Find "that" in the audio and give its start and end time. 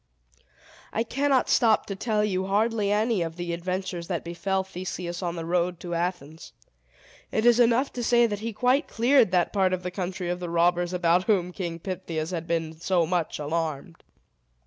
4.07-4.23, 8.25-8.39, 9.29-9.53